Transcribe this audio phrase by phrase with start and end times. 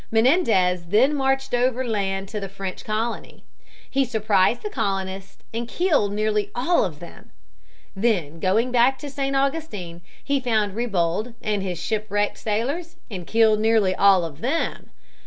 [0.09, 3.43] Menendez then marched over land to the French colony.
[3.87, 7.29] He surprised the colonists and killed nearly all of them.
[7.95, 9.35] Then going back to St.
[9.35, 14.89] Augustine, he found Ribault and his shipwrecked sailors and killed nearly all of them.